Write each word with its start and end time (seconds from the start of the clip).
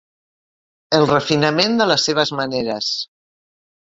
El 0.99 1.05
refinament 1.11 1.77
de 1.81 1.87
les 1.91 2.07
seves 2.09 2.33
maneres. 2.39 2.91